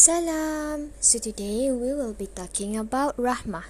[0.00, 0.96] Salam.
[0.96, 3.68] So today we will be talking about rahmah.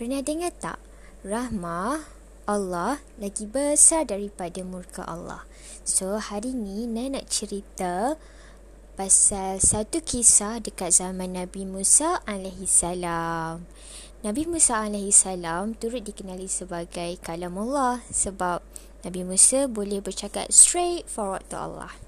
[0.00, 0.80] Pernah dengar tak?
[1.20, 2.00] Rahmah
[2.48, 5.44] Allah lagi besar daripada murka Allah.
[5.84, 8.16] So hari ni Nai nak cerita
[8.96, 13.68] pasal satu kisah dekat zaman Nabi Musa alaihi salam.
[14.24, 18.64] Nabi Musa alaihi salam turut dikenali sebagai kalam Allah sebab
[19.04, 22.05] Nabi Musa boleh bercakap straight forward to Allah.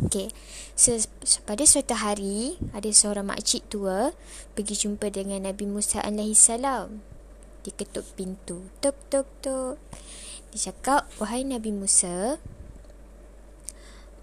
[0.00, 0.32] Okay.
[0.72, 0.96] So,
[1.44, 4.16] pada suatu hari, ada seorang makcik tua
[4.56, 6.48] pergi jumpa dengan Nabi Musa AS.
[7.62, 8.72] Dia ketuk pintu.
[8.80, 9.76] Tuk, tuk, tuk.
[10.52, 12.36] Dia cakap, wahai Nabi Musa,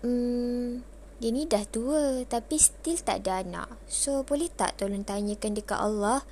[0.06, 0.86] hmm,
[1.20, 3.70] dia ni dah tua tapi still tak ada anak.
[3.92, 6.24] So, boleh tak tolong tanyakan dekat Allah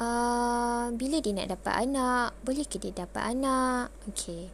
[0.00, 2.32] uh, bila dia nak dapat anak?
[2.40, 3.92] Boleh ke dia dapat anak?
[4.08, 4.48] Okay.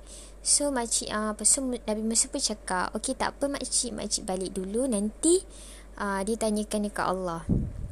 [0.48, 4.56] So makcik ah uh, so Nabi Musa pun cakap, "Okey tak apa makcik, makcik balik
[4.56, 4.88] dulu.
[4.88, 5.44] Nanti
[6.00, 7.44] uh, dia tanyakan dekat Allah."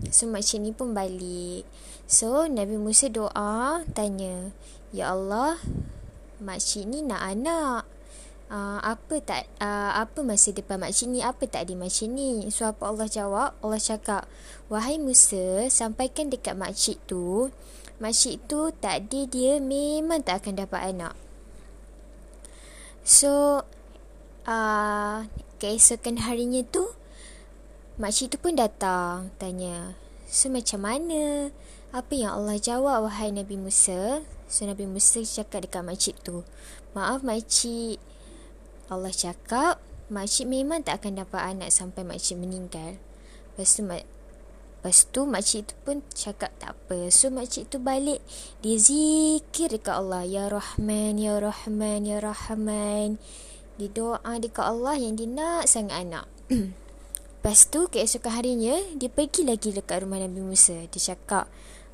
[0.09, 1.69] So makcik ni pun balik.
[2.09, 4.57] So Nabi Musa doa tanya,
[4.89, 5.61] "Ya Allah,
[6.41, 7.85] makcik ni nak anak.
[8.49, 11.21] Uh, apa tak uh, apa masa depan makcik ni?
[11.21, 12.49] Apa tak ada makcik ni?
[12.49, 13.53] So apa Allah jawab?
[13.61, 14.25] Allah cakap
[14.73, 17.53] wahai Musa sampaikan dekat makcik tu.
[18.01, 21.26] Makcik tu tak ada dia memang tak akan dapat anak
[23.07, 23.63] So
[24.51, 25.31] uh,
[25.63, 26.91] Keesokan harinya tu
[28.03, 29.95] Makcik tu pun datang Tanya
[30.27, 31.55] So macam mana?
[31.95, 34.27] Apa yang Allah jawab Wahai Nabi Musa?
[34.51, 36.43] So Nabi Musa cakap dekat makcik tu
[36.99, 38.03] Maaf makcik.
[38.91, 39.79] Allah cakap
[40.11, 42.99] Makcik memang tak akan dapat anak Sampai makcik meninggal.
[43.55, 43.87] Lepas tu
[44.79, 47.11] Lepas tu makcik tu pun cakap tak apa.
[47.11, 48.23] So makcik tu balik
[48.63, 50.23] dia zikir dekat Allah.
[50.23, 53.19] Ya Rahman, Ya Rahman, Ya Rahman.
[53.77, 56.27] Dia doa dekat Allah yang dia nak sangat anak.
[57.47, 60.75] Lepas tu keesokan harinya dia pergi lagi dekat rumah Nabi Musa.
[60.87, 61.47] Dia cakap,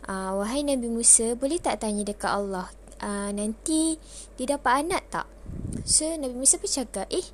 [0.08, 2.68] ah, Wahai Nabi Musa boleh tak tanya dekat Allah.
[3.02, 3.98] Uh, nanti
[4.38, 5.26] dia dapat anak tak?
[5.82, 7.26] So Nabi Musa pun cakap, eh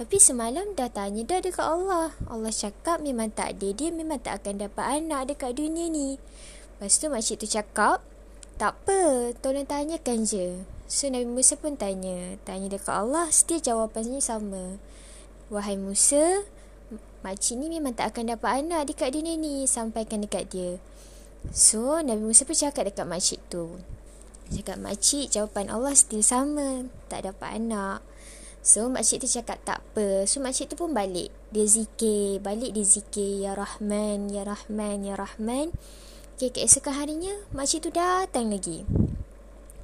[0.00, 2.16] tapi semalam dah tanya dah dekat Allah.
[2.24, 3.68] Allah cakap memang tak ada.
[3.68, 6.16] Dia memang tak akan dapat anak dekat dunia ni.
[6.80, 8.00] Lepas tu makcik tu cakap,
[8.56, 10.64] tak apa, tolong tanyakan je.
[10.88, 12.40] So Nabi Musa pun tanya.
[12.48, 14.80] Tanya dekat Allah, still jawapannya sama.
[15.52, 16.48] Wahai Musa,
[17.20, 19.68] makcik ni memang tak akan dapat anak dekat dunia ni.
[19.68, 20.80] Sampaikan dekat dia.
[21.52, 23.76] So Nabi Musa pun cakap dekat makcik tu.
[24.48, 26.88] Cakap makcik, jawapan Allah still sama.
[27.12, 28.00] Tak dapat anak.
[28.60, 30.28] So makcik tu cakap tak apa.
[30.28, 31.32] So makcik tu pun balik.
[31.48, 32.44] Dia zikir.
[32.44, 35.72] Balik dia zikir Ya Rahman Ya Rahman Ya Rahman.
[36.40, 38.88] Okay keesokan harinya Makcik tu datang lagi.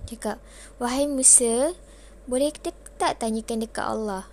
[0.09, 0.41] Cakap
[0.81, 1.77] Wahai Musa
[2.25, 2.49] Boleh
[2.97, 4.25] tak tanyakan dekat Allah?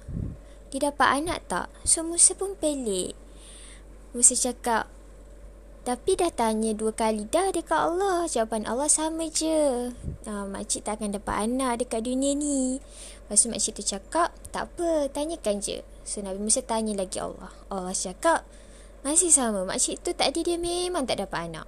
[0.71, 1.67] Dia dapat anak tak?
[1.83, 3.13] So Musa pun pelik.
[4.15, 4.87] Musa cakap
[5.83, 8.23] tapi dah tanya dua kali dah dekat Allah.
[8.23, 9.91] Jawapan Allah sama je.
[10.23, 12.79] Ha, makcik tak akan dapat anak dekat dunia ni.
[13.27, 15.83] Lepas tu makcik tu cakap, tak apa, tanyakan je.
[16.07, 17.51] So Nabi Musa tanya lagi Allah.
[17.67, 18.47] Allah cakap,
[19.03, 19.67] masih sama.
[19.67, 21.67] Makcik tu tak ada dia memang tak dapat anak.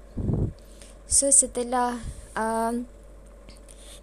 [1.12, 2.00] So setelah
[2.40, 2.88] um,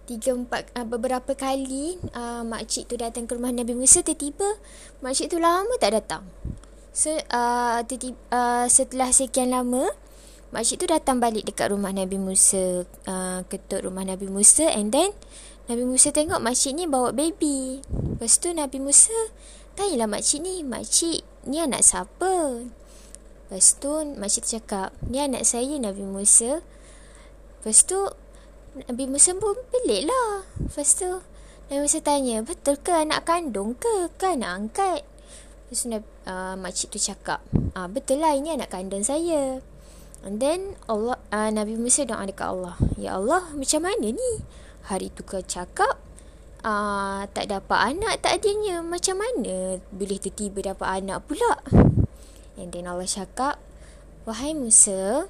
[0.05, 4.61] tiga empat uh, beberapa kali uh, makcik tu datang ke rumah Nabi Musa tiba-tiba
[5.01, 6.23] makcik tu lama tak datang.
[6.93, 9.89] So uh, tiba, uh, setelah sekian lama
[10.53, 15.09] Makcik tu datang balik dekat rumah Nabi Musa uh, Ketuk rumah Nabi Musa And then
[15.65, 19.33] Nabi Musa tengok makcik ni bawa baby Lepas tu Nabi Musa
[19.73, 22.69] Tanyalah makcik ni Makcik ni anak siapa?
[23.49, 28.13] Lepas tu makcik cakap Ni anak saya Nabi Musa Lepas tu
[28.77, 31.09] Nabi Musa pun pelik lah Lepas tu
[31.73, 34.13] Nabi Musa tanya Betul ke anak kandung ke?
[34.21, 35.01] Ke anak angkat?
[35.73, 35.89] Lepas tu
[36.29, 37.41] uh, makcik tu cakap
[37.73, 39.72] ah, Betul lah ini anak kandung saya
[40.23, 42.79] And then Allah uh, Nabi Musa doa dekat Allah.
[42.95, 44.31] Ya Allah, macam mana ni?
[44.87, 45.99] Hari tu kau cakap
[46.63, 48.79] uh, tak dapat anak tak adanya.
[48.79, 51.59] Macam mana boleh tiba-tiba dapat anak pula?
[52.55, 53.59] And then Allah cakap,
[54.23, 55.27] "Wahai Musa,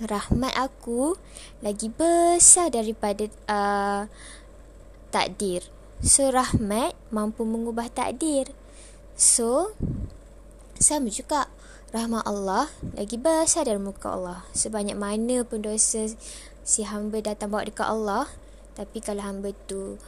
[0.00, 1.16] rahmat aku
[1.64, 4.08] lagi besar daripada uh,
[5.08, 5.64] takdir.
[6.02, 8.50] So rahmat mampu mengubah takdir.
[9.14, 9.76] So
[10.80, 11.46] sama juga
[11.92, 14.48] rahmat Allah lagi besar dari muka Allah.
[14.56, 16.08] Sebanyak mana pun dosa
[16.64, 18.24] si hamba datang bawa dekat Allah.
[18.72, 20.00] Tapi kalau hamba tu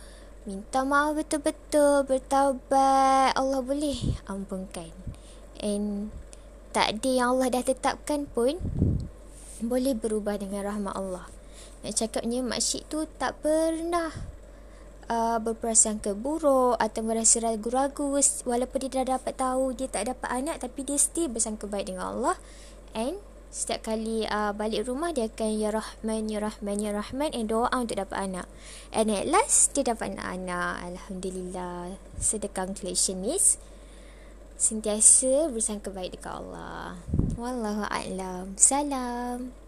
[0.49, 4.89] minta maaf betul-betul, bertaubat, Allah boleh ampunkan.
[5.61, 6.09] And
[6.73, 8.57] tak ada yang Allah dah tetapkan pun
[9.61, 11.29] boleh berubah dengan rahmat Allah.
[11.85, 14.34] Nak cakapnya makcik tu tak pernah
[15.09, 20.56] uh, berprasangka buruk atau merasa ragu-ragu walaupun dia dah dapat tahu dia tak dapat anak
[20.62, 22.37] tapi dia still bersangka baik dengan Allah
[22.97, 23.19] and
[23.55, 27.71] Setiap kali uh, balik rumah dia akan ya Rahman ya Rahman ya Rahman and doa
[27.71, 28.51] untuk dapat anak.
[28.91, 30.83] And at last dia dapat anak.
[30.83, 31.95] Alhamdulillah.
[32.19, 33.55] So the conclusion is
[34.59, 36.99] sentiasa bersangka baik dekat Allah.
[37.39, 38.59] Wallahu a'lam.
[38.59, 39.64] Salam.